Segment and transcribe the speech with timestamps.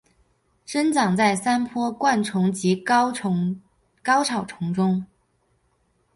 [0.65, 5.05] 生长在山坡灌丛及高草丛中。